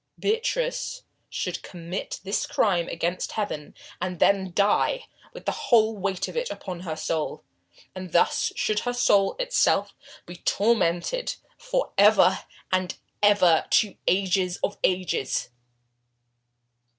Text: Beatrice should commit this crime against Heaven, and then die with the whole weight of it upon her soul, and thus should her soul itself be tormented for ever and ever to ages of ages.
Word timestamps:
Beatrice 0.17 1.03
should 1.29 1.61
commit 1.61 2.21
this 2.23 2.47
crime 2.47 2.87
against 2.87 3.33
Heaven, 3.33 3.75
and 4.01 4.17
then 4.17 4.51
die 4.51 5.05
with 5.31 5.45
the 5.45 5.51
whole 5.69 5.95
weight 5.95 6.27
of 6.27 6.35
it 6.35 6.49
upon 6.49 6.79
her 6.79 6.95
soul, 6.95 7.43
and 7.93 8.11
thus 8.11 8.51
should 8.55 8.79
her 8.79 8.93
soul 8.93 9.35
itself 9.37 9.93
be 10.25 10.37
tormented 10.37 11.35
for 11.55 11.93
ever 11.99 12.39
and 12.71 12.97
ever 13.21 13.65
to 13.69 13.95
ages 14.07 14.57
of 14.63 14.75
ages. 14.83 15.49